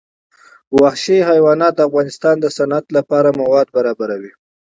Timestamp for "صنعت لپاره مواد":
2.57-3.67